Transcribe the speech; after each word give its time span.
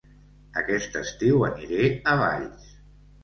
Aquest 0.61 0.95
estiu 1.01 1.45
aniré 1.49 1.91
a 2.13 2.17
Valls 2.23 2.73